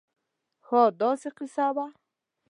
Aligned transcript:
خاا 0.65 0.83
داسې 1.01 1.29
قیصه 1.37 1.67
وه 1.75 1.87